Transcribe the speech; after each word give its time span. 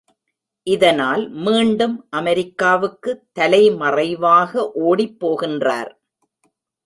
இதனால் 0.67 1.23
மீண்டும் 1.45 1.93
அமெரிக்காவுக்கு 2.09 3.11
தலைமறைவாக 3.39 4.63
ஓடிப்போகின்றார். 4.83 5.91